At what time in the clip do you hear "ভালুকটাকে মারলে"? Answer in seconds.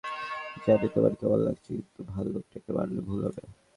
2.13-3.01